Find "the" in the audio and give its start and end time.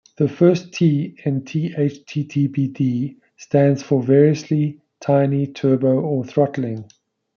0.17-0.27